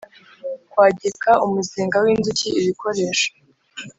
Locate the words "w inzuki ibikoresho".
2.03-3.29